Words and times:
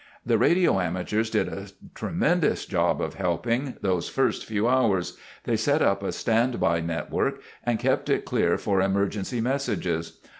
The 0.25 0.39
radio 0.39 0.79
amateurs 0.79 1.29
did 1.29 1.47
a 1.47 1.67
tremendous 1.93 2.65
job 2.65 3.03
of 3.03 3.13
helping 3.13 3.75
those 3.81 4.09
first 4.09 4.45
few 4.45 4.67
hours—they 4.67 5.55
set 5.57 5.83
up 5.83 6.01
a 6.01 6.11
standby 6.11 6.79
network 6.81 7.39
and 7.63 7.77
kept 7.77 8.09
it 8.09 8.25
clear 8.25 8.57
for 8.57 8.81
emergency 8.81 9.41
messages. 9.41 10.19